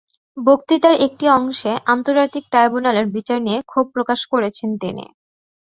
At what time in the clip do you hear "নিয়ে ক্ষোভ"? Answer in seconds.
3.41-3.85